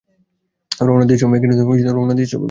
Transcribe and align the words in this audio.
রওনা 0.79 1.05
দিয়েছ, 1.05 1.21
বেবি? 1.23 2.39